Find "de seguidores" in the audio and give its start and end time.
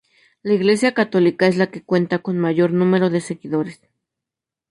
3.11-3.81